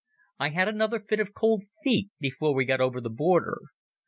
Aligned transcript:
I 0.39 0.49
had 0.49 0.67
another 0.67 0.99
fit 0.99 1.19
of 1.19 1.35
cold 1.35 1.61
feet 1.83 2.09
before 2.19 2.55
we 2.55 2.65
got 2.65 2.81
over 2.81 2.99
the 2.99 3.13
frontier. 3.15 3.59